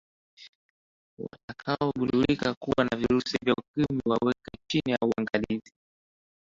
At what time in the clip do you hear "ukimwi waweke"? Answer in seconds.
3.55-4.51